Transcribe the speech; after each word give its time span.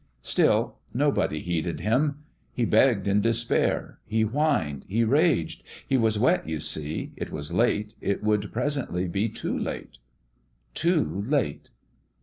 Still 0.23 0.79
no 0.95 1.11
body 1.11 1.41
heeded 1.41 1.81
him. 1.81 2.23
He 2.53 2.65
begged 2.65 3.07
in 3.07 3.21
despair. 3.21 3.99
He 4.07 4.23
whined 4.23 4.83
he 4.89 5.03
raged. 5.03 5.61
He 5.87 5.95
was 5.95 6.17
wet, 6.17 6.49
you 6.49 6.59
see: 6.59 7.11
it 7.15 7.31
was 7.31 7.53
late 7.53 7.93
it 8.01 8.23
would 8.23 8.51
presently 8.51 9.07
be 9.07 9.29
too 9.29 9.55
late. 9.55 9.99
Too 10.73 11.05
late 11.27 11.69